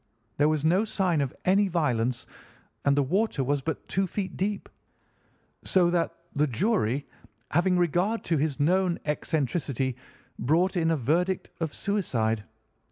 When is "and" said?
2.83-2.97